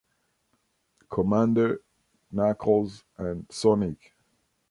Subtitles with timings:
[1.11, 1.83] Commander,
[2.31, 4.15] Knuckles, and Sonic.